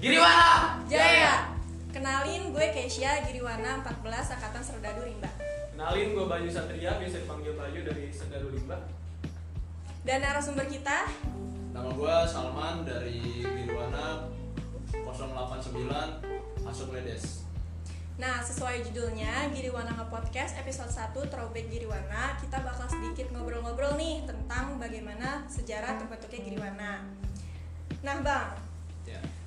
[0.00, 1.52] Giriwana Jaya.
[1.92, 5.28] Kenalin gue Kesia Giriwana 14 Angkatan Serdadu Rimba.
[5.76, 8.80] Kenalin gue Bayu Satria, biasa dipanggil Bayu dari Serdadu Limba
[10.00, 11.04] Dan narasumber kita
[11.76, 14.24] Nama gue Salman dari Birwana
[15.04, 17.44] 089 Asuk Ledes.
[18.16, 24.80] Nah, sesuai judulnya Giriwana Nge-Podcast episode 1 Throwback Giriwana Kita bakal sedikit ngobrol-ngobrol nih tentang
[24.80, 27.04] bagaimana sejarah terbentuknya Giriwana
[28.00, 28.69] Nah Bang.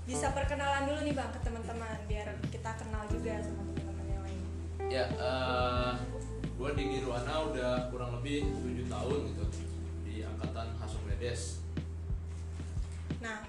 [0.03, 4.41] Bisa perkenalan dulu nih Bang ke teman-teman Biar kita kenal juga sama teman-teman yang lain.
[4.91, 5.05] Ya,
[6.44, 9.45] gue di Girwana udah kurang lebih 7 tahun gitu
[10.03, 11.63] di angkatan Hasung Ledes.
[13.23, 13.47] Nah,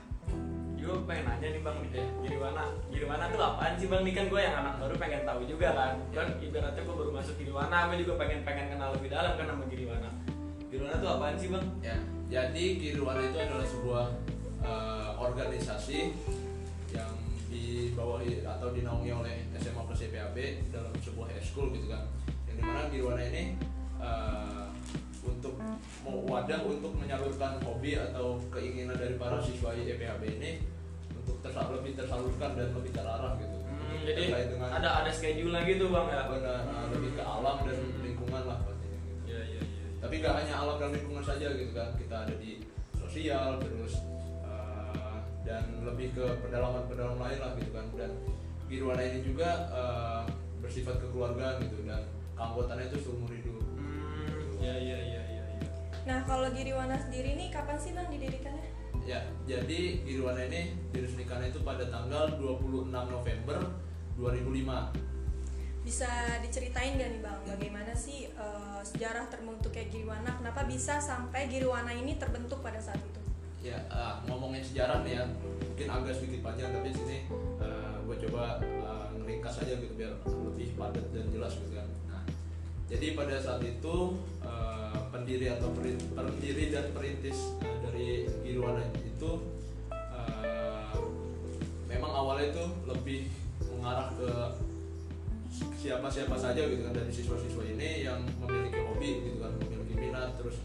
[0.85, 4.05] Gue pengen nanya nih bang, nih, Giriwana Giriwana tuh apaan sih bang?
[4.05, 5.97] Nih kan gue yang anak baru pengen tahu juga kan.
[6.13, 9.65] Kan ibaratnya gue baru masuk Giriwana, gue juga pengen pengen kenal lebih dalam kan sama
[9.73, 10.11] Giriwana
[10.69, 11.65] Giriwana tuh apaan sih bang?
[11.81, 11.97] Ya,
[12.29, 14.05] jadi Girwana itu adalah sebuah
[14.61, 15.99] eh, organisasi
[17.55, 20.39] dibawahi atau dinaungi oleh SMA plus IPAB
[20.75, 22.03] dalam sebuah school gitu kan.
[22.51, 23.45] Yang di mana Girwana ini
[24.03, 24.67] eh,
[25.23, 25.55] untuk
[26.03, 30.67] mau wadah untuk menyalurkan hobi atau keinginan dari para siswa IPAB ini
[31.15, 33.57] untuk tersal lebih tersalurkan dan lebih terarah gitu.
[33.65, 36.23] Hmm, jadi dengan ada ada schedule lagi tuh bang ya?
[36.27, 40.35] benar, eh, lebih ke alam dan lingkungan lah pastinya gitu Iya iya iya tapi nggak
[40.37, 42.61] hanya alam dan lingkungan saja gitu kan kita ada di
[42.93, 44.14] sosial terus uh,
[45.45, 48.11] dan lebih ke pedalaman-pedalaman lain lah gitu kan dan
[48.65, 50.25] Girwana ini juga uh,
[50.59, 52.01] bersifat kekeluargaan gitu dan
[52.35, 55.69] keanggotaannya itu seumur hidup Hmm, iya iya iya iya iya.
[56.09, 58.65] nah kalau Giriwana sendiri nih kapan sih Bang didirikannya?
[59.05, 63.59] ya jadi Girwana ini diresmikan itu pada tanggal 26 November
[64.17, 65.05] 2005
[65.85, 66.09] Bisa
[66.41, 70.33] diceritain gak nih Bang, bagaimana sih eh, sejarah terbentuknya Giriwana?
[70.41, 73.21] Kenapa bisa sampai Giriwana ini terbentuk pada saat itu?
[73.65, 77.19] Ya uh, ngomongin sejarah nih ya mungkin agak sedikit panjang tapi sini
[77.65, 81.89] uh, gue coba uh, ngeringkas aja gitu biar lebih padat dan jelas gitu kan.
[82.13, 82.23] Nah
[82.93, 85.73] jadi pada saat itu uh, pendiri atau
[86.13, 89.31] pendiri dan perintis uh, dari Girwana itu
[89.89, 90.97] uh,
[91.89, 93.33] memang awalnya itu lebih
[93.73, 94.29] mengarah ke
[95.81, 100.61] siapa-siapa saja gitu kan dari siswa-siswa ini yang memiliki hobi gitu kan memiliki minat terus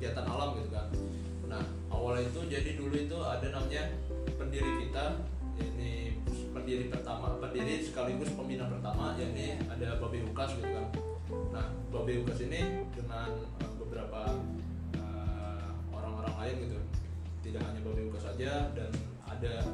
[0.00, 0.88] kegiatan alam gitu kan.
[1.44, 1.60] Nah
[1.92, 3.92] awalnya itu jadi dulu itu ada namanya
[4.40, 5.20] pendiri kita
[5.60, 6.16] ini
[6.56, 10.88] pendiri pertama pendiri sekaligus pembina pertama yakni ada Babe Ukas gitu kan.
[11.52, 14.40] Nah Babe Ukas ini dengan uh, beberapa
[14.96, 16.78] uh, orang-orang lain gitu.
[17.44, 18.88] Tidak hanya Babe Ukas saja dan
[19.28, 19.68] ada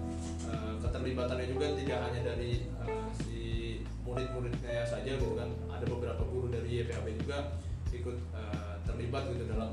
[0.51, 5.55] uh, keterlibatannya juga tidak hanya dari uh, si murid-muridnya saja gitu kan.
[5.71, 7.55] Ada beberapa guru dari YPHB juga
[7.95, 9.71] ikut uh, terlibat gitu dalam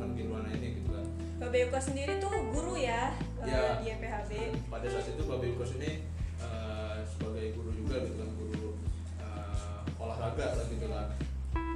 [0.00, 1.06] pembentukan Girwana ini gitu kan.
[1.40, 3.12] Babe sendiri tuh guru ya,
[3.44, 3.76] eh, Ya.
[3.80, 4.32] di YPHB
[4.72, 6.04] pada saat itu Babe Ukos ini
[6.40, 8.76] uh, sebagai guru juga gitu kan guru
[9.20, 11.06] uh, olahraga lah gitu kan.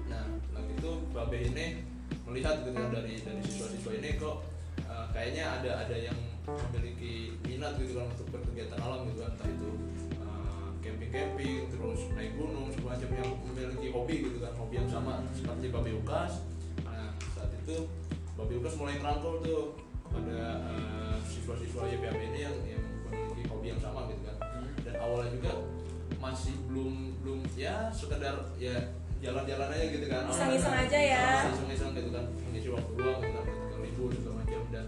[0.09, 0.25] Nah
[0.57, 1.67] lagi itu Babe ini
[2.25, 4.37] melihat gitu kan dari dari siswa-siswa ini kok
[4.89, 9.33] uh, kayaknya ada ada yang memiliki minat gitu kan untuk berkegiatan alam gitu kan.
[9.37, 9.71] Entah itu
[10.85, 15.93] camping-camping terus naik gunung semacam yang memiliki hobi gitu kan hobi yang sama seperti Babe
[16.05, 16.45] Ukas.
[16.85, 17.89] Nah saat itu
[18.35, 19.65] Babe Ukas mulai ngerangkul tuh.
[20.11, 24.37] Pada uh, siswa-siswa YPAB ini yang, yang memiliki hobi yang sama gitu kan.
[24.87, 25.53] Dan awalnya juga
[26.23, 30.31] masih belum belum ya sekedar ya jalan-jalan aja gitu kan.
[30.31, 31.27] Iseng-iseng aja ya.
[31.51, 32.25] iseng-iseng gitu kan.
[32.47, 34.63] Mengisi waktu luang gitu kan ketika libur segala macam.
[34.71, 34.87] Dan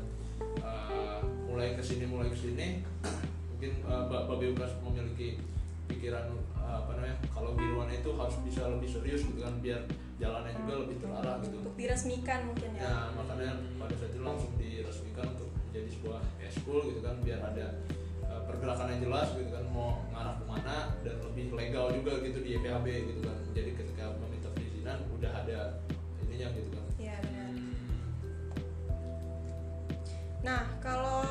[0.62, 1.19] uh,
[1.51, 2.87] mulai ke sini mulai ke sini
[3.51, 5.43] mungkin uh, Mbak Babe Ukas memiliki
[5.87, 6.25] pikiran
[6.59, 9.81] uh, apa namanya kalau Girwana itu harus bisa lebih serius gitu kan biar
[10.17, 12.81] jalannya juga lebih terarah gitu untuk diresmikan mungkin ya.
[12.83, 16.21] ya makanya pada saat itu langsung diresmikan untuk menjadi sebuah
[16.51, 17.67] school gitu kan biar ada
[18.27, 22.39] uh, pergerakan yang jelas gitu kan mau ngarah ke mana dan lebih legal juga gitu
[22.41, 25.61] di YPHB gitu kan jadi ketika meminta perizinan udah ada
[26.27, 27.53] ininya gitu kan Iya benar.
[30.41, 31.23] Nah kalau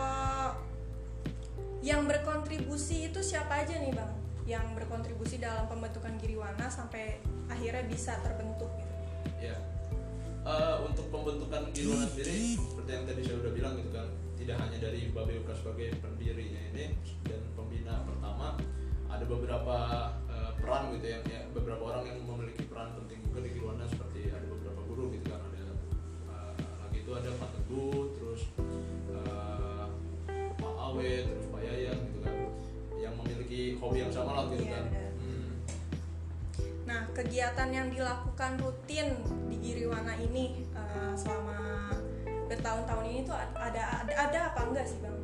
[1.82, 4.25] yang berkontribusi itu siapa aja nih bang?
[4.46, 7.18] Yang berkontribusi dalam pembentukan Giriwana sampai
[7.50, 8.94] akhirnya bisa terbentuk gitu.
[9.50, 9.58] ya
[10.46, 14.06] Eh, untuk pembentukan Girwana sendiri seperti yang tadi saya udah bilang gitu kan
[14.38, 16.94] tidak hanya dari Babe Uka sebagai pendirinya ini
[17.26, 18.54] dan pembina pertama
[19.10, 19.78] ada beberapa
[20.30, 24.30] eh, peran gitu ya, ya beberapa orang yang memiliki peran penting juga di Girwana seperti
[24.30, 25.66] ada beberapa guru gitu kan ada
[26.30, 28.42] eh, lagi itu ada Pak Teguh terus
[29.18, 29.86] eh,
[30.62, 31.95] Pak Awe terus Pak yang
[33.26, 34.86] memiliki hobi yang sama lah gitu Iya, kan.
[35.18, 35.50] Hmm.
[36.86, 39.18] Nah kegiatan yang dilakukan rutin
[39.50, 41.90] di Giriwana ini eh, selama
[42.46, 45.18] bertahun-tahun ini tuh ada ada ada apa enggak sih bang?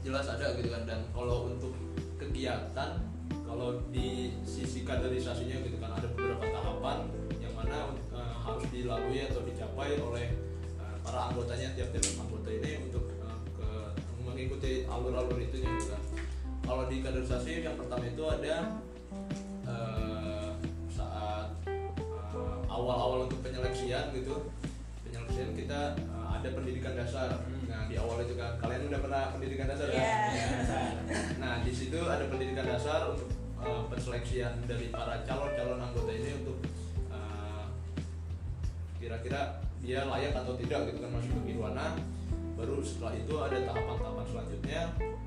[0.00, 1.76] jelas ada gitu kan dan kalau untuk
[2.16, 2.96] kegiatan
[3.44, 6.98] kalau di sisi kaderisasinya gitu kan ada beberapa tahapan
[7.38, 10.26] yang mana eh, harus dilalui atau dicapai oleh
[10.74, 13.68] eh, para anggotanya tiap-tiap anggota ini untuk eh, ke
[14.24, 16.02] mengikuti alur-alur itu gitu kan
[16.70, 18.78] kalau di kaderisasi yang pertama itu ada
[19.66, 20.50] eh,
[20.86, 24.54] saat eh, awal-awal untuk penyeleksian gitu.
[25.02, 27.42] Penyeleksian kita eh, ada pendidikan dasar.
[27.66, 29.98] Nah di awal itu kan kalian udah pernah pendidikan dasar kan?
[29.98, 30.46] Iya.
[31.42, 33.26] Nah, di situ ada pendidikan dasar untuk
[33.58, 36.62] uh, perseleksian dari para calon-calon anggota ini untuk
[37.10, 37.66] uh,
[39.02, 41.98] kira-kira dia layak atau tidak gitu kan masuk ke Kirwana.
[42.54, 44.82] Baru setelah itu ada tahapan-tahapan selanjutnya.
[45.02, 45.19] uh,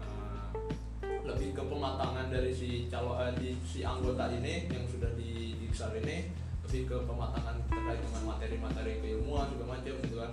[1.24, 5.96] lebih ke pematangan dari si calon uh, di si anggota ini yang sudah di Diksar
[5.96, 6.28] ini
[6.68, 10.32] lebih ke pematangan terkait dengan materi-materi keilmuan juga macam gitu kan.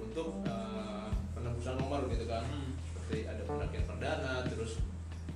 [0.00, 2.44] Untuk uh, penembusan nomor gitu kan.
[2.48, 2.72] Hmm.
[2.88, 4.80] seperti ada pendakian perdana terus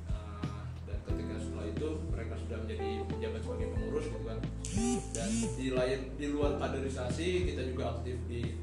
[0.09, 4.39] uh, dan ketika setelah itu mereka sudah menjadi menjabat sebagai pengurus gitu kan.
[5.13, 8.57] Dan di lain di luar kaderisasi kita juga aktif di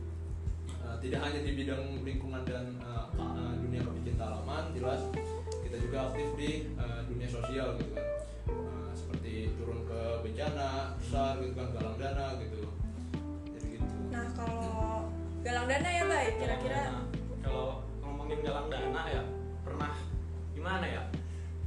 [0.82, 5.02] uh, tidak hanya di bidang lingkungan dan uh, dunia kepecinta alaman jelas
[5.84, 8.08] juga aktif di uh, dunia sosial gitu kan.
[8.48, 12.62] Uh, seperti turun ke bencana besar gitu kan galang dana gitu.
[13.52, 13.96] Jadi gitu.
[14.10, 15.12] Nah kalau
[15.44, 16.82] galang dana ya bay, kira-kira?
[16.88, 17.04] Nah,
[17.44, 17.68] kalau
[18.00, 19.22] ngomongin galang dana ya
[19.62, 19.94] pernah
[20.56, 21.04] gimana ya?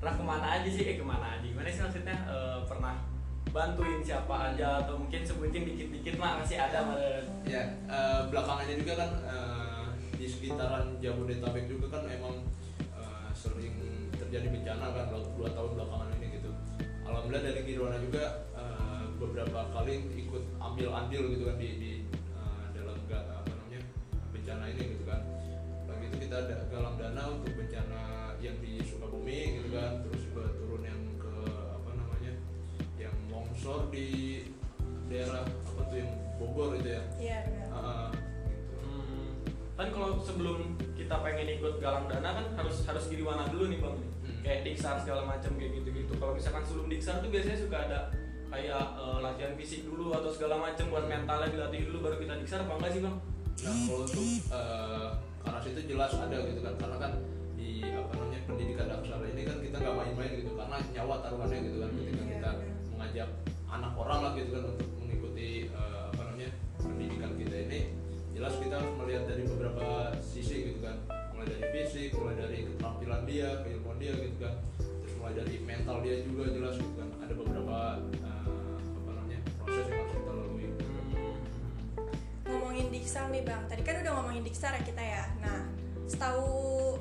[0.00, 0.84] Pernah ke mana aja sih?
[0.88, 1.44] Eh ke mana aja?
[1.44, 2.16] Gimana sih maksudnya?
[2.28, 2.94] Eh, pernah
[3.52, 4.84] bantuin siapa aja?
[4.84, 9.84] Atau mungkin sebutin dikit-dikit mah masih ada malah ya eh, belakangannya juga kan eh,
[10.16, 12.44] di sekitaran Jabodetabek juga kan emang
[12.96, 13.85] eh, sering
[14.36, 16.50] terjadi bencana kan dua, tahun belakangan ini gitu
[17.08, 21.92] alhamdulillah dari Kirwana juga eh, beberapa kali ikut ambil andil gitu kan di, di
[22.36, 23.80] eh, dalam apa namanya
[24.36, 25.24] bencana ini gitu kan
[25.88, 28.00] Lagi itu kita ada galang dana untuk bencana
[28.44, 31.32] yang di Sukabumi gitu kan terus juga turun yang ke
[31.72, 32.32] apa namanya
[33.00, 34.44] yang longsor di
[35.08, 38.12] daerah apa tuh yang Bogor itu ya Iya benar.
[38.12, 38.76] Gitu.
[38.84, 39.28] Hmm,
[39.80, 43.96] kan kalau sebelum kita pengen ikut galang dana kan harus harus Giriwana dulu nih bang
[43.96, 44.15] Hmm.
[44.46, 47.98] Kayak diksar segala macam kayak gitu gitu kalau misalkan sebelum diksar tuh biasanya suka ada
[48.46, 52.62] kayak eh, latihan fisik dulu atau segala macam buat mentalnya dilatih dulu baru kita diksar
[52.62, 53.16] apa enggak sih bang?
[53.66, 54.22] Nah kalau untuk
[54.54, 55.08] eh,
[55.42, 57.12] karas itu jelas ada gitu kan karena kan
[57.58, 61.76] di apa namanya pendidikan dasar ini kan kita nggak main-main gitu karena nyawa taruhannya gitu
[61.82, 62.54] kan ketika Iya, kita benar.
[62.94, 63.28] mengajak
[63.66, 67.80] anak orang lah gitu kan untuk mengikuti eh, apa namanya pendidikan kita ini
[68.30, 69.86] jelas kita harus melihat dari beberapa
[70.22, 70.96] sisi gitu kan.
[71.34, 72.58] Mulai dari fisik mulai dari
[73.06, 77.08] keterampilan dia keilmuan dia gitu kan terus mulai dari mental dia juga jelas gitu kan
[77.22, 77.78] ada beberapa
[78.18, 78.44] eh,
[78.98, 80.66] apa namanya proses yang harus kita lalui
[82.46, 85.24] Ngomongin diksar nih bang, tadi kan udah ngomongin diksar ya kita ya.
[85.38, 85.70] Nah
[86.10, 86.98] setahu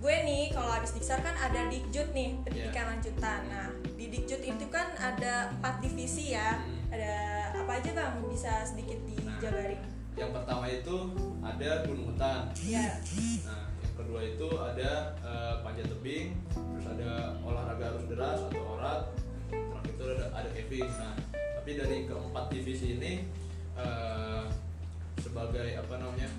[0.00, 3.40] gue nih kalau habis diksar kan ada dikjut nih pendidikan lanjutan.
[3.48, 3.68] Nah
[4.00, 6.56] di dikjut itu kan ada empat divisi ya.
[6.56, 6.88] Hmm.
[6.88, 7.14] Ada
[7.52, 8.12] apa aja bang?
[8.32, 9.80] Bisa sedikit dijabarin?
[10.14, 11.10] yang pertama itu
[11.42, 13.02] ada gunung hutan Ya.
[13.42, 13.73] Nah,
[14.14, 19.10] kedua itu ada eh, panjat tebing, terus ada olahraga arus deras atau orat,
[19.50, 20.86] terakhir itu ada ada keving.
[20.86, 23.26] Nah, tapi dari keempat divisi ini
[23.74, 24.46] eh,
[25.18, 26.30] sebagai apa namanya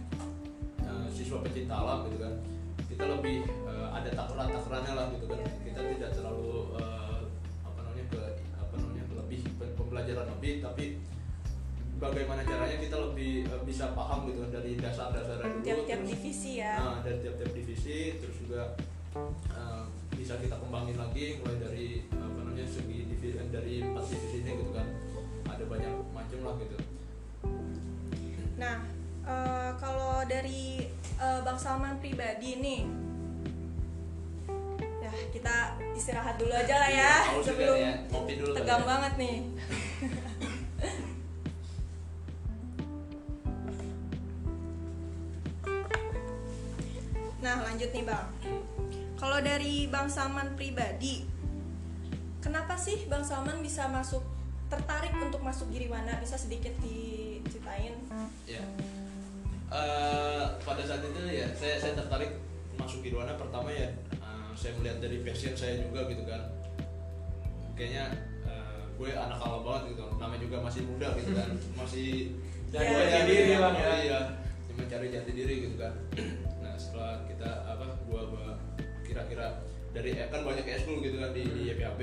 [0.87, 2.39] eh, siswa pecinta alam gitu kan,
[2.87, 5.39] kita lebih eh, ada takran takrannya lah gitu kan.
[5.67, 7.19] Kita tidak terlalu eh,
[7.59, 8.21] apa namanya ke
[8.55, 11.03] apa namanya lebih pembelajaran lebih, tapi
[11.95, 16.51] bagaimana caranya kita lebih eh, bisa paham gitu kan dari dasar-dasarnya dulu Tiap-tiap terus- divisi
[16.57, 16.73] ya.
[16.77, 18.61] Nah, dari tiap-tiap divisi terus juga
[19.49, 24.51] eh, bisa kita kembangin lagi mulai dari apa namanya segi divisi dari empat divisi ini
[24.57, 24.87] gitu kan
[25.45, 26.77] ada banyak macam lah gitu
[28.55, 28.77] Nah,
[29.21, 32.81] eh, kalau dari eh, Bang Salman pribadi nih,
[34.97, 35.55] ya kita
[35.91, 37.93] istirahat dulu aja lah ya Iya, sebelum nih ya.
[38.09, 38.87] Kali tegang ya.
[38.87, 39.35] banget nih.
[47.85, 48.27] Lanjut nih bang,
[49.13, 51.21] kalau dari Bang Salman pribadi,
[52.41, 54.25] kenapa sih Bang Salman bisa masuk
[54.73, 56.17] tertarik untuk masuk Giriwana?
[56.17, 57.93] Bisa sedikit diceritain?
[58.49, 58.65] ya.
[59.69, 62.33] Eh, pada saat itu ya saya saya tertarik
[62.73, 66.41] masuk Kirwana pertama ya eh, saya melihat dari passion saya juga gitu kan.
[67.77, 68.17] Kayaknya
[68.49, 70.09] eh, gue anak alam banget gitu.
[70.17, 71.53] Namanya juga masih muda gitu kan.
[71.85, 72.33] Masih
[72.73, 73.93] Cari Iya, jati iya, diri bang ya.
[74.01, 74.19] Iya.
[74.73, 75.93] Cuma cari jati diri gitu kan
[76.77, 78.47] setelah kita apa gua gua
[79.07, 79.63] kira-kira
[79.95, 82.01] dari eh, kan banyak eskul gitu kan di, di YPAB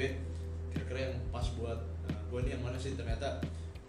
[0.72, 2.96] kira-kira yang pas buat eh, gua nih yang mana sih?
[2.96, 3.40] Ternyata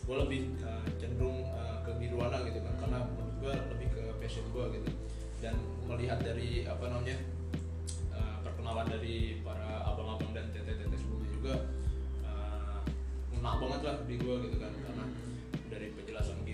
[0.03, 4.43] gue lebih uh, cenderung uh, ke Girwana gitu kan karena menurut gue lebih ke passion
[4.51, 4.91] gue gitu.
[5.39, 5.55] Dan
[5.87, 7.23] melihat dari apa namanya
[8.11, 11.55] uh, perkenalan dari para abang-abang dan tete-tete sebelumnya juga
[12.27, 12.83] uh,
[13.31, 14.73] ngena banget lah di gue gitu kan.
[14.75, 15.05] Karena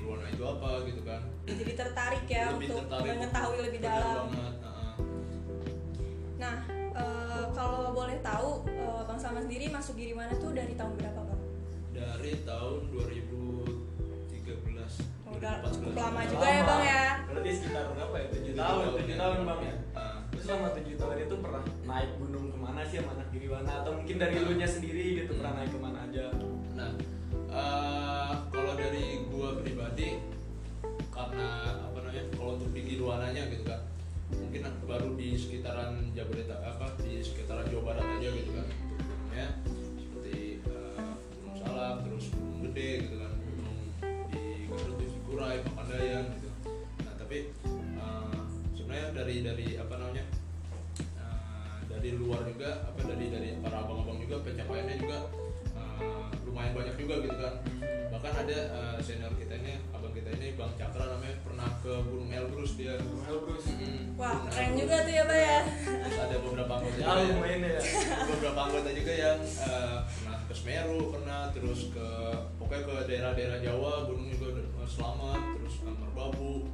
[0.09, 1.21] Girwana itu apa gitu kan.
[1.45, 3.13] Jadi tertarik ya Lebih untuk tertarik.
[3.13, 4.25] mengetahui lebih dalam.
[4.25, 4.97] banget uh,
[6.39, 10.49] nah eh, kalau boleh tahu eh, bang Salman sendiri masuk Giriwana tuh?
[10.49, 11.41] Dari tahun berapa bang?
[11.93, 15.77] Dari tahun 2013 Oh, udah 2014.
[15.77, 17.03] cukup lama juga ya, Bang, ya?
[17.29, 18.27] berarti sekitar berapa ya?
[18.33, 19.17] Tujuh tahun tahun, tujuh ya.
[19.21, 19.73] tahun bang ya?
[20.31, 23.91] Terus selama tujuh tahun itu pernah naik gunung ke mana sih sama anak Giriwana atau
[23.93, 26.25] mungkin dari lu nya sendiri gitu pernah naik ke mana aja?
[26.73, 26.89] Nah,
[27.49, 30.21] eh, kalau dari gua pribadi
[31.09, 31.49] karena
[31.83, 33.81] apa namanya kalau untuk di Girwananya gitu kan
[34.29, 38.67] mungkin baru di sekitaran Jabodetabek apa di sekitaran Jawa Barat aja gitu kan
[39.35, 39.47] ya.
[39.97, 40.97] Seperti eh,
[41.41, 43.77] Gunung Salak terus Gunung Gede gitu kan Gunung
[44.31, 45.07] di Garut di
[45.65, 46.49] Papandayan gitu.
[47.03, 47.37] Nah tapi
[47.99, 48.39] eh,
[48.77, 50.25] sebenarnya dari dari apa namanya
[51.19, 53.98] eh, dari luar juga apa dari dari para abang-abang
[57.09, 57.53] juga gitu kan.
[58.13, 62.29] Bahkan ada eh, senior kita ini abang kita ini bang Cakra namanya pernah ke Gunung
[62.29, 62.93] Elbrus dia.
[63.01, 63.65] Gunung Elbrus.
[63.65, 64.81] Mm, wah Gunung keren Elbrus.
[64.85, 65.59] juga tuh ya bang ya.
[65.89, 67.81] Terus ada beberapa anggota juga mainnya ya?
[68.29, 72.07] Beberapa anggota juga yang eh, pernah ke Semeru pernah terus ke
[72.61, 76.69] pokoknya ke daerah-daerah Jawa gunung juga udah selamat terus ke Merbabu.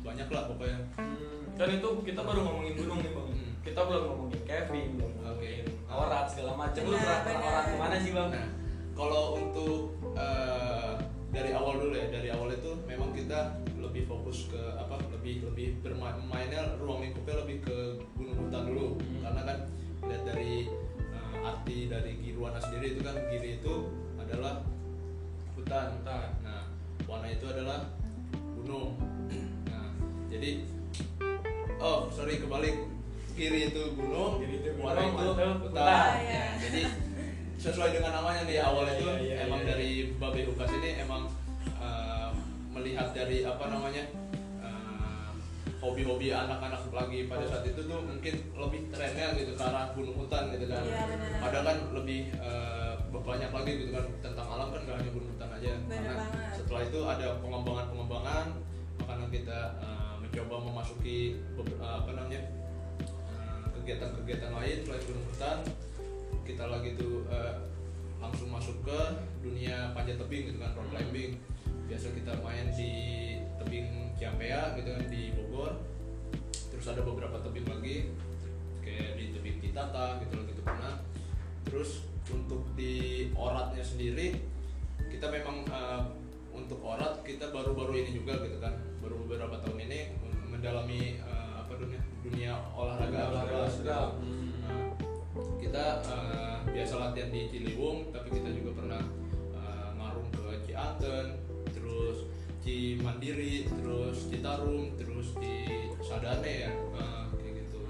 [0.00, 0.80] Banyak lah pokoknya.
[0.96, 3.28] Hmm, kan itu kita baru ngomongin gunung nih bang.
[3.28, 3.52] Hmm.
[3.66, 5.90] kita belum ngomongin Kevin belum ngomongin Oke.
[5.90, 6.80] orat segala macam.
[6.86, 8.30] Lu pernah orat ke mana sih bang?
[8.30, 8.46] Nah,
[8.96, 10.92] kalau untuk eh,
[11.30, 14.96] dari awal dulu ya, dari awal itu memang kita lebih fokus ke apa?
[15.12, 17.76] Lebih lebih bermain mainnya ruang lingkupnya lebih ke
[18.16, 19.20] gunung hutan dulu, Hmm.
[19.22, 19.58] karena kan
[20.08, 20.52] lihat dari
[20.98, 23.74] eh, arti dari Girwana sendiri itu kan Giri itu
[24.16, 24.64] adalah
[25.54, 25.86] hutan.
[26.00, 26.28] Hutan.
[26.40, 26.64] Nah,
[27.04, 27.92] Wana itu adalah
[28.56, 28.96] gunung.
[29.68, 29.92] Nah,
[30.32, 30.62] jadi
[31.76, 32.80] oh sorry kebalik
[33.36, 35.52] kiri itu gunung, Kiri itu gunung, itu mantap, hutan.
[35.60, 36.14] hutan.
[36.24, 36.80] Ya, jadi
[37.66, 39.68] sesuai dengan namanya nih awal Iya, itu iya, iya, emang iya.
[39.74, 39.90] dari
[40.22, 41.26] Babe Hukas ini emang
[41.82, 42.30] uh,
[42.70, 44.06] melihat dari apa namanya
[44.62, 45.34] uh,
[45.82, 50.54] hobi-hobi anak-anak lagi pada saat itu tuh mungkin lebih trennya gitu ke arah gunung hutan
[50.54, 50.82] gitu kan.
[50.86, 51.42] Iya.
[51.42, 55.50] Padahal kan lebih uh, banyak lagi gitu kan tentang alam kan gak hanya gunung hutan
[55.50, 55.72] aja.
[55.90, 56.54] Karena banget.
[56.62, 58.46] setelah itu ada pengembangan-pengembangan
[59.02, 62.46] makanya kita uh, mencoba memasuki uh, apa namanya
[63.34, 65.58] uh, kegiatan-kegiatan lain selain gunung hutan
[69.46, 71.38] dunia panjat tebing gitu kan rock climbing.
[71.86, 72.92] Biasa kita main di
[73.62, 75.72] tebing Ciampea gitu kan di Bogor.
[76.74, 78.10] Terus ada beberapa tebing lagi
[78.82, 80.98] kayak di tebing Citata gitu loh gitu pernah.
[81.62, 81.90] Terus
[82.26, 84.34] untuk di oratnya sendiri
[85.06, 86.02] kita memang uh,
[86.50, 88.74] untuk orat kita baru-baru ini juga gitu kan.
[88.98, 90.00] Baru beberapa tahun ini
[90.50, 93.86] mendalami uh, apa dunia dunia olahraga Olahraga gitu.
[93.86, 94.10] Nah,
[95.62, 99.02] kita uh, biasa latihan di Ciliwung tapi kita juga pernah
[100.76, 101.40] Cianten
[101.72, 102.28] terus
[102.60, 107.80] Cimandiri terus Citarum terus di Sadane ya uh, kayak gitu.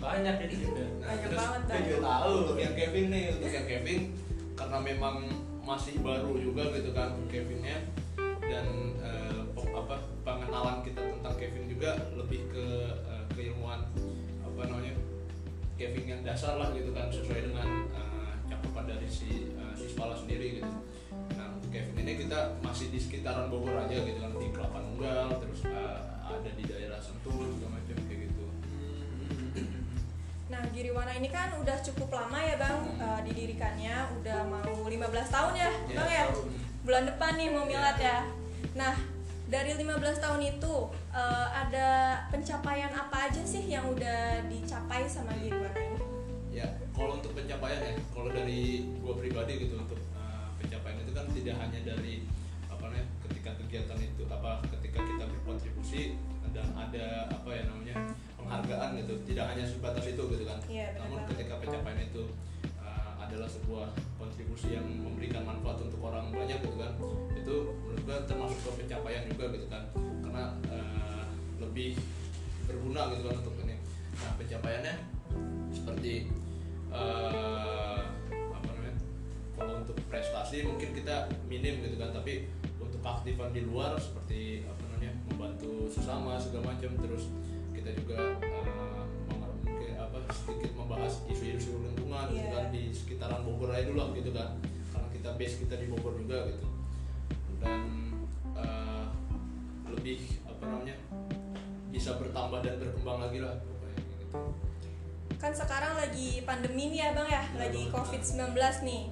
[0.00, 0.84] Banyak ya juga.
[1.04, 1.76] Banyak banget, Bang.
[1.84, 4.00] tujuh tahun untuk yang Kevin nih untuk yang Kevin
[4.56, 5.16] karena memang
[5.60, 7.84] masih baru juga gitu kan Kevinnya.
[8.40, 8.66] Dan
[8.98, 12.66] eh, apa pengenalan kita tentang Kevin juga lebih ke
[13.04, 13.84] eh, keilmuan
[14.42, 14.96] apa namanya
[15.76, 20.58] Kevin yang dasar lah gitu kan sesuai dengan eh, cakupan dari si eh, siswa sendiri
[20.58, 20.72] gitu.
[21.38, 25.60] Nah Kevin ini kita masih di sekitaran Bogor aja gitu kan di Kelapa Nunggal terus
[25.64, 28.44] eh, ada di daerah Sentul segala macam kayak gitu
[30.50, 34.98] Nah, Giriwana ini kan udah cukup lama ya Bang eh, didirikannya, udah mau 15
[35.30, 36.24] tahun ya, Ya, Bang ya.
[36.26, 36.46] tahun.
[36.82, 38.26] Bulan depan nih mau milad ya.
[38.74, 38.94] Nah,
[39.46, 39.86] dari 15
[40.18, 40.74] tahun itu
[41.14, 41.88] eh, ada
[42.28, 45.98] pencapaian apa aja sih yang udah dicapai sama Giriwana ini?
[46.50, 49.99] ya kalau untuk pencapaian ya kalau dari gua pribadi gitu untuk
[51.34, 52.26] tidak hanya dari
[52.70, 56.16] apa namanya ketika kegiatan itu apa ketika kita berkontribusi
[56.50, 57.94] dan ada apa ya namanya
[58.34, 59.14] penghargaan gitu.
[59.28, 60.58] Tidak hanya sebatas itu gitu kan.
[60.66, 61.30] Benar namun banget.
[61.36, 62.22] ketika pencapaian itu
[62.82, 66.92] uh, adalah sebuah kontribusi yang memberikan manfaat untuk orang banyak gitu kan
[67.38, 69.82] itu menurut gua termasuk ke pencapaian juga gitu kan.
[69.94, 71.24] Karena uh,
[71.62, 71.94] lebih
[72.66, 73.76] berguna gitu kan untuk ini.
[74.18, 74.94] Nah pencapaiannya
[75.70, 76.26] seperti
[76.90, 78.09] kalau
[79.90, 85.12] untuk prestasi mungkin kita minim gitu kan tapi untuk keaktifan di luar seperti apa namanya
[85.26, 87.26] membantu sesama segala macam terus
[87.72, 92.52] kita juga mem- mungkin apa sedikit membahas isu-isu lingkungan gitu Iya.
[92.52, 94.48] kan di sekitaran Bogor aja dulu lah gitu kan
[94.90, 96.66] karena kita base kita di Bogor juga gitu
[97.58, 97.80] dan
[98.54, 99.04] eh,
[99.86, 100.96] lebih apa namanya
[101.90, 104.26] bisa bertambah dan berkembang lagi lah pokoknya gitu.
[105.36, 108.04] kan sekarang lagi pandemi nih ya bang ya Ya, lagi Bang.
[108.04, 109.02] covid-19 nih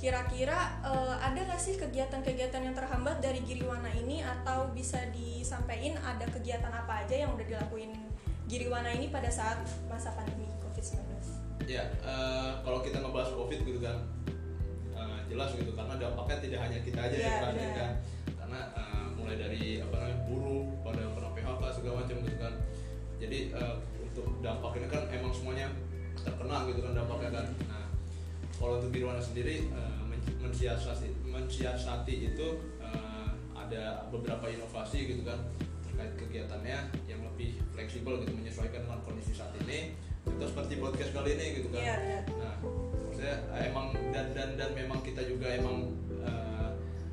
[0.00, 4.24] kira-kira eh, ada nggak sih kegiatan-kegiatan yang terhambat dari Giriwana ini?
[4.24, 7.92] Atau bisa disampaikan ada kegiatan apa aja yang udah dilakuin
[8.48, 11.06] Giriwana ini pada saat masa pandemi covid-19
[11.70, 13.94] ya eh, kalau kita ngebahas covid gitu kan
[14.90, 15.70] eh, jelas gitu.
[15.70, 17.76] Karena dampaknya tidak hanya kita aja Iya, yang kena benar.
[17.76, 17.92] kan.
[18.40, 22.54] Karena eh, mulai dari apa namanya buruh pada kena PHK segala macam gitu kan.
[23.20, 25.68] Jadi eh, untuk dampak ini kan emang semuanya
[26.18, 27.46] terkena gitu kan dampaknya kan.
[27.70, 27.79] Nah
[28.60, 32.46] kalau untuk Birwana sendiri eh, men- mensiasati mensiasati itu
[32.78, 35.40] eh, ada beberapa inovasi gitu kan
[35.82, 41.32] terkait kegiatannya yang lebih fleksibel gitu menyesuaikan dengan kondisi saat ini itu seperti podcast kali
[41.32, 42.24] ini gitu kan Iya, benar.
[42.36, 42.54] nah
[43.10, 46.68] saya emang dan dan dan memang kita juga emang eh,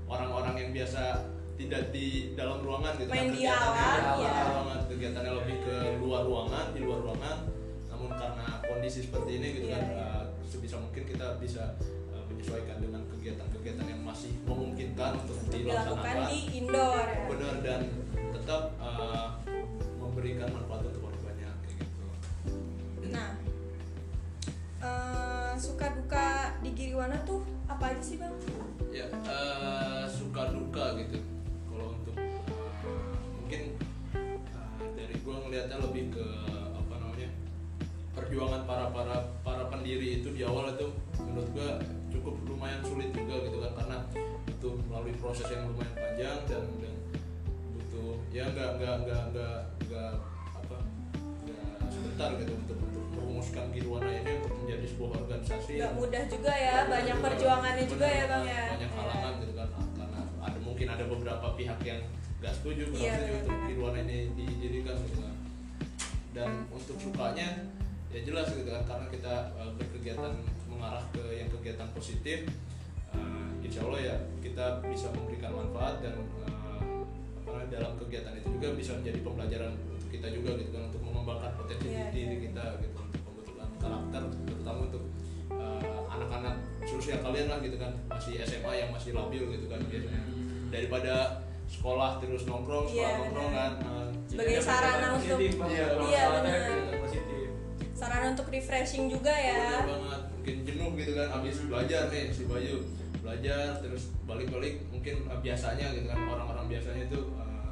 [0.06, 1.24] orang-orang yang biasa
[1.58, 4.44] tidak di dalam ruangan gitu Main kan di kegiatannya luar iya.
[4.46, 7.38] ruangan kegiatannya lebih ke luar ruangan di luar ruangan
[7.88, 10.08] namun karena kondisi seperti ini gitu Iya, kan iya.
[10.48, 11.75] Sebisa mungkin kita bisa
[12.10, 17.20] eh, menyesuaikan dengan kegiatan-kegiatan yang masih memungkinkan untuk dilakukan dilaksanakan di indoor ya.
[17.27, 17.82] benar dan
[18.32, 19.27] tetap eh,
[19.98, 22.01] memberikan manfaat untuk orang banyak kayak gitu
[23.08, 23.30] Nah,
[24.80, 26.27] eh, suka duka
[26.60, 28.34] di Giriwana tuh apa aja sih bang?
[28.89, 31.20] ya eh, suka duka gitu
[31.68, 32.16] kalau untuk
[33.38, 33.62] mungkin
[34.96, 36.25] dari gua ngelihatnya lebih ke
[36.74, 37.30] apa namanya
[38.12, 39.18] perjuangan para para
[39.77, 40.89] para pendiri itu di awal itu
[41.22, 41.69] menurut gua
[42.10, 43.98] cukup lumayan sulit juga gitu kan karena
[44.50, 46.93] butuh melalui proses yang lumayan panjang dan dan
[47.77, 50.13] butuh ya nggak nggak nggak nggak nggak
[50.57, 50.77] apa
[51.46, 56.24] nggak sebentar gitu untuk untuk merumuskan Girwana ini untuk menjadi sebuah organisasi Gak yang mudah
[56.25, 58.63] juga ya, banyak perjuangannya juga ya bang ya.
[58.74, 58.98] banyak Iya.
[58.98, 62.01] halangan gitu kan karena ada mungkin ada beberapa pihak yang
[62.38, 63.57] nggak setuju kurang Iya, setuju untuk.
[63.70, 65.35] Kirwana ini didirikan gitu kan
[66.33, 67.50] dan untuk sukanya
[68.07, 70.31] ya jelas gitu kan karena kita eh, berkegiatan
[70.67, 72.48] mengarah ke yang kegiatan positif
[73.11, 76.81] eh, insya Allah ya kita bisa memberikan manfaat dan eh,
[77.37, 81.01] apa namanya, dalam kegiatan itu juga bisa menjadi pembelajaran untuk kita juga gitu kan untuk
[81.03, 82.43] mengembangkan potensi Iya, diri iya.
[82.48, 85.03] kita gitu untuk pembentukan karakter terutama untuk
[86.07, 90.22] anak-anak seusia kalian lah gitu kan masih SMA yang masih labil gitu kan biasanya
[90.67, 91.13] daripada
[91.67, 95.39] sekolah terus nongkrong sekolah Iya, nongkrong kan eh, Sebagai sarana untuk-.
[95.67, 96.97] Iya, benar.
[98.07, 99.83] Sarana untuk refreshing juga ya.
[99.83, 102.87] Bener banget mungkin jenuh gitu kan habis belajar nih si Bayu
[103.20, 107.70] belajar terus balik-balik mungkin eh, biasanya gitu kan orang-orang biasanya itu eh,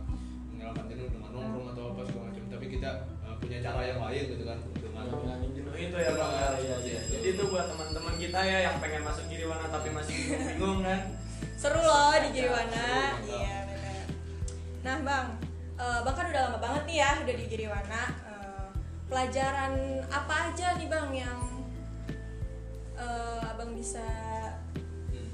[0.51, 2.89] menghilangkan jenuh dengan nongkrong atau apa segala macam tapi kita
[3.23, 4.59] eh, punya cara yang lain gitu kan
[4.91, 6.47] dengan jenuh itu ya bang ya,
[6.83, 6.99] iya.
[7.07, 10.99] jadi itu buat teman-teman kita ya yang pengen masuk Giriwana tapi masih bingung kan
[11.55, 13.15] Seru loh di Giriwana.
[13.23, 14.05] Iya benar.
[14.83, 15.27] Nah bang,
[15.79, 18.24] eh, bang kan udah lama banget nih ya udah di Giriwana.
[19.05, 21.39] Eh, pelajaran apa aja nih bang yang
[22.97, 24.01] eh, abang bisa
[25.13, 25.29] Hmm.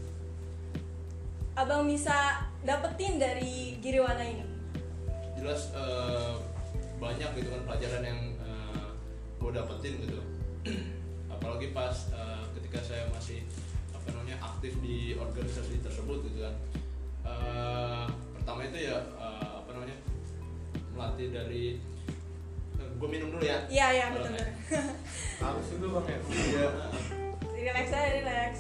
[1.55, 4.45] abang bisa dapetin dari Giriwana ini?
[5.39, 6.36] jelas eh,
[6.99, 8.19] banyak gitu kan pelajaran yang
[9.41, 10.21] gue dapetin gitu
[11.34, 13.41] apalagi pas eh, ketika saya masih
[13.89, 16.55] apa namanya aktif di organisasi tersebut gitu kan
[17.21, 18.05] Eh,
[18.36, 19.93] pertama itu ya eh, apa namanya
[20.91, 21.77] melatih dari
[23.01, 24.29] gue minum dulu ya Iya iya betul
[25.41, 26.19] harus juga bang ya
[26.51, 26.65] Iya.
[27.73, 28.53] relax aja relax.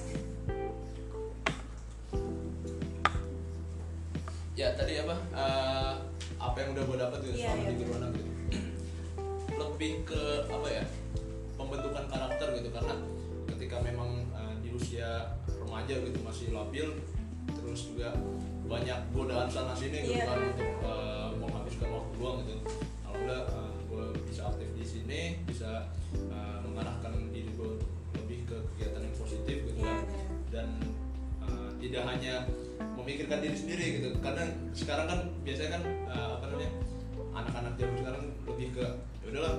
[4.51, 5.93] ya tadi apa eh,
[6.37, 7.69] apa yang udah gue dapat gitu Iya, selama iya.
[7.69, 8.29] di Girwana gitu
[9.61, 10.83] lebih ke apa ya
[11.55, 12.95] pembentukan karakter gitu karena
[13.47, 16.87] ketika memang eh, di usia remaja gitu masih labil
[17.51, 18.09] terus juga
[18.65, 20.25] banyak godaan sana sini gitu Iya.
[20.25, 22.55] kan untuk eh, menghabiskan waktu luang gitu
[26.15, 27.69] eh, mengarahkan diri gue
[28.17, 30.27] lebih ke kegiatan yang positif gitu Iya kan benar.
[30.51, 30.67] dan
[31.41, 32.33] uh, tidak hanya
[32.93, 34.43] memikirkan diri sendiri gitu karena
[34.73, 36.71] sekarang kan biasanya kan uh, apa namanya
[37.31, 38.85] anak-anak zaman sekarang lebih ke
[39.23, 39.53] "Ya udahlah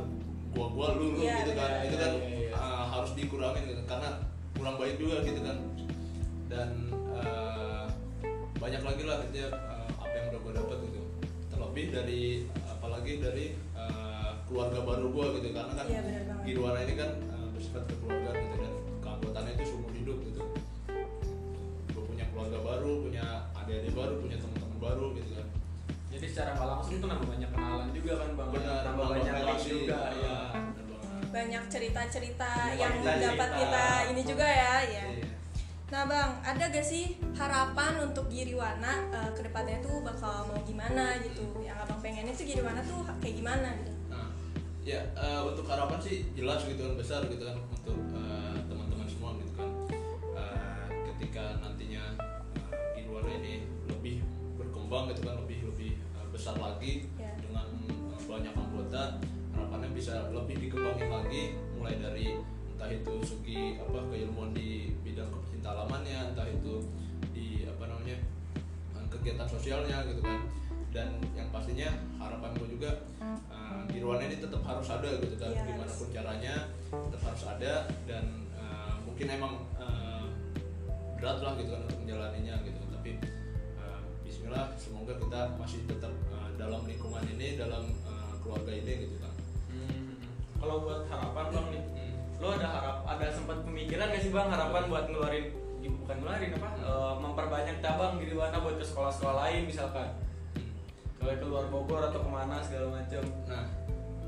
[0.53, 1.87] gua gua lu lu Iya, gitu kan benar.
[1.89, 2.55] itu kan Iya, iya, iya.
[2.55, 4.11] uh, harus dikurangin gitu karena
[4.53, 5.57] kurang baik juga gitu kan
[6.47, 6.69] dan
[7.17, 7.89] uh,
[8.55, 11.01] banyak lagi lah gitu ya, uh, apa yang udah gua dapat gitu
[11.49, 12.23] terlebih dari
[12.69, 13.72] apalagi dari uh,
[14.49, 16.45] keluarga baru gua gitu karena kan benar banget.
[16.45, 20.43] Girwana ini kan uh, bersifat kekeluargaan gitu dan keanggotaannya itu seumur hidup gitu.
[21.93, 23.25] Gue punya keluarga baru punya
[23.55, 25.47] adik-adik baru punya teman-teman baru gitu kan.
[26.13, 28.49] Jadi secara nggak langsung tuh nambah banyak kenalan juga kan bang?
[28.53, 29.69] Benar nambah banyak relasi.
[29.71, 30.39] juga ya.
[31.33, 35.05] Banyak cerita-cerita yang dapat kita ini juga ya, ya.
[35.17, 35.29] Iya.
[35.89, 41.21] Nah bang, ada gak sih harapan untuk Giriwana uh, ke depannya tuh bakal mau gimana
[41.25, 41.45] gitu?
[41.65, 44.02] Yang abang pengennya tuh Giriwana tuh kayak gimana gitu
[44.83, 49.31] ya eh, untuk harapan sih jelas gitu kan besar gitu kan untuk eh, teman-teman semua
[49.39, 49.71] gitu kan.
[50.35, 52.03] Eh, ketika nantinya
[52.67, 54.19] eh, Irwana ini lebih
[54.59, 57.31] berkembang gitu kan lebih lebih eh, besar lagi Ya.
[57.39, 59.23] dengan eh, banyak anggota
[59.55, 61.43] harapannya bisa lebih dikembangin lagi
[61.79, 62.27] mulai dari
[62.75, 66.83] entah itu segi apa keilmuan di bidang kepecinta alamannya entah itu
[67.31, 68.19] di apa namanya
[69.07, 70.41] kegiatan sosialnya gitu kan
[70.91, 72.91] dan yang pastinya harapan gue juga
[73.21, 73.62] uh,
[74.03, 75.63] Girwana ini tetap harus ada gitu kan Yes.
[75.63, 76.55] gimana pun caranya
[76.91, 80.27] tetap harus ada dan uh, mungkin emang uh,
[81.15, 83.11] berat lah gitu kan untuk menjalaninya gitu tapi
[83.79, 89.17] uh, Bismillah semoga kita masih tetap uh, dalam lingkungan ini dalam uh, keluarga ini gitu
[89.23, 89.31] kan
[89.71, 90.19] Hmm.
[90.59, 92.15] Kalau buat harapan bang nih, Hmm.
[92.37, 95.47] lo ada harap, ada sempat pemikiran gak sih bang harapan buat ngeluarin,
[95.81, 100.13] bukan ngeluarin apa, Eh, memperbanyak cabang di mana buat ke sekolah-sekolah lain misalkan,
[101.17, 103.23] kalau keluar Bogor atau ke mana segala macam.
[103.47, 103.65] Nah,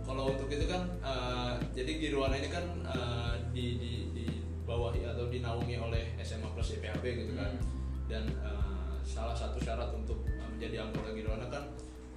[0.04, 4.26] kalau untuk itu kan, uh, jadi Girwana ini kan uh, di, di, di
[4.68, 7.56] bawahi atau dinaungi oleh SMA plus IPHB gitu kan.
[7.56, 7.64] Hmm.
[8.04, 11.72] Dan uh, salah satu syarat untuk uh, menjadi anggota Girwana kan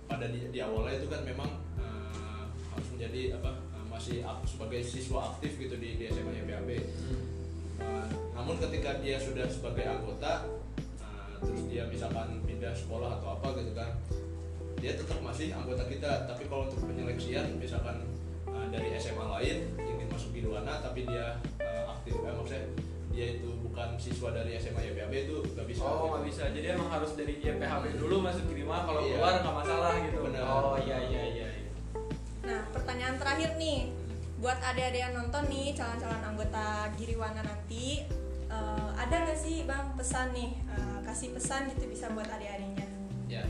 [0.08, 1.48] pada di, di awalnya itu kan memang
[1.80, 2.44] uh,
[2.76, 6.70] harus menjadi apa uh, masih sebagai siswa aktif gitu di, di SMA IPHB.
[7.80, 10.44] Uh, namun ketika dia sudah sebagai anggota,
[11.00, 13.96] uh, terus dia misalkan pindah sekolah atau apa gitu kan,
[14.78, 16.26] dia tetap masih anggota kita.
[16.26, 18.06] Tapi kalau untuk penyeleksian, misalkan
[18.46, 22.64] uh, dari SMA lain ingin masuk di Duana, tapi dia uh, aktif, eh, maksudnya
[23.10, 25.82] dia itu bukan siswa dari SMA YPAB itu nggak bisa.
[25.82, 26.06] Oh gitu.
[26.14, 29.18] nggak bisa, jadi emang harus dari YPHB dulu masuk Kirima, kalau Iya.
[29.18, 30.18] keluar nggak masalah gitu.
[30.22, 30.42] Benar.
[30.46, 31.48] Oh iya iya iya.
[31.52, 31.66] iya.
[32.44, 33.92] nah pertanyaan terakhir nih
[34.38, 38.08] buat adik-adik yang nonton nih calon-calon anggota Giriwana nanti
[38.48, 42.88] eh, ada nggak sih bang pesan nih eh, kasih pesan gitu bisa buat adik-adiknya
[43.28, 43.44] Ya,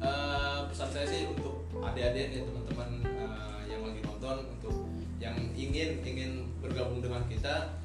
[0.00, 4.76] Eh, pesan saya sih untuk adik-adik nih teman-teman eh, yang lagi nonton untuk
[5.20, 7.76] yang ingin ingin bergabung dengan kita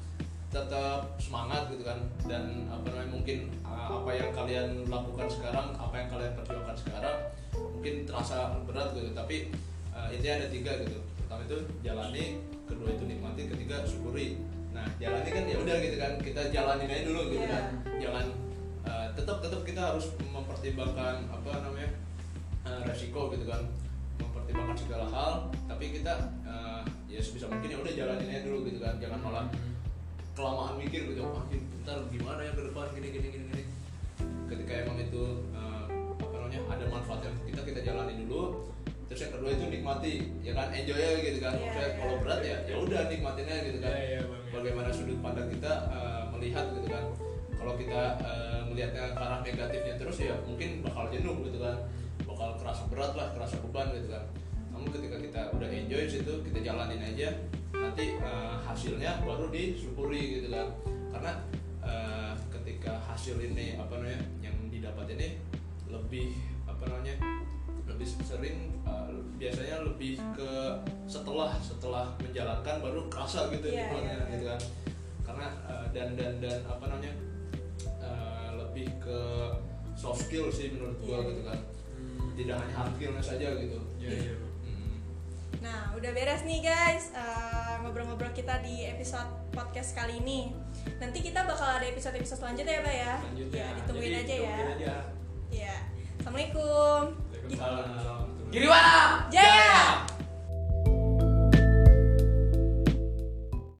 [0.48, 2.00] tetap semangat gitu kan.
[2.24, 7.16] Dan apa namanya mungkin eh, apa yang kalian lakukan sekarang apa yang kalian perjuangkan sekarang
[7.52, 9.12] mungkin terasa berat gitu.
[9.12, 9.36] Tapi
[9.92, 10.98] eh, intinya ada tiga gitu.
[11.20, 14.40] Pertama itu jalani kedua itu nikmati ketiga syukuri.
[14.72, 16.12] Nah jalani kan ya udah gitu kan.
[16.16, 17.52] Kita jalanin aja dulu gitu Iya.
[17.52, 17.64] kan
[17.96, 18.26] jangan
[18.84, 21.88] uh, tetap tetap kita harus mempertimbangkan apa namanya
[22.66, 23.62] uh, resiko gitu kan
[24.18, 25.32] mempertimbangkan segala hal
[25.70, 29.46] tapi kita uh, ya sebisa mungkin ya udah jalanin aja dulu gitu kan jangan malah
[30.36, 33.64] kelamaan mikir gitu wah ini bentar gimana ya ke depan gini gini gini gini.
[34.46, 35.22] Ketika emang itu
[35.56, 35.88] uh,
[36.20, 38.68] apa namanya ada manfaatnya untuk kita kita jalani dulu
[39.06, 41.52] terus yang kedua itu nikmati ya kan enjoy aja gitu kan.
[41.56, 41.96] Iya, Maksudnya iya.
[41.96, 43.92] kalau berat ya ya udah nikmatinnya gitu kan.
[43.94, 44.52] Iya, iya, Bang, iya.
[44.52, 47.04] bagaimana sudut pandang kita uh, melihat gitu kan.
[47.56, 51.76] Kalau kita uh, melihatnya ke arah negatifnya terus ya mungkin bakal jenuh gitu kan
[52.36, 54.24] bakal kerasa berat lah kerasa beban gitu kan
[54.68, 57.32] namun ketika kita udah enjoy situ kita jalanin aja
[57.72, 60.68] nanti uh, hasilnya baru disyukuri gitu kan
[61.16, 61.32] karena
[61.80, 65.40] uh, ketika hasil ini apa namanya yang didapat ini
[65.88, 66.36] lebih
[66.68, 67.16] apa namanya
[67.88, 69.08] lebih sering uh,
[69.40, 70.76] biasanya lebih ke
[71.08, 74.60] setelah setelah menjalankan baru kerasa gitu Iya, nikmatnya, iya, gitu kan
[75.24, 77.16] karena uh, dan dan dan apa namanya
[78.04, 79.20] uh, lebih ke
[79.96, 81.28] soft skill sih menurut gua Iya.
[81.32, 81.60] gitu kan.
[82.36, 84.34] Tidak hanya hard skillnya saja gitu Iya iya.
[84.36, 84.96] Hmm.
[85.64, 90.52] Nah, udah beres nih guys eh, ngobrol-ngobrol kita di episode podcast kali ini.
[91.00, 93.14] Nanti kita bakal ada episode-episode selanjutnya ya, Pak ya.
[93.24, 93.64] Selanjutnya.
[93.64, 94.56] Ya, ditungguin Jadi, aja ya.
[94.76, 94.94] aja.
[95.48, 95.76] Ya.
[96.20, 97.02] Assalamualaikum.
[97.16, 97.72] Waalaikumsalam.
[97.72, 98.24] Waalaikumsalam.
[98.52, 98.96] Giriwana!
[99.32, 100.15] Jaya!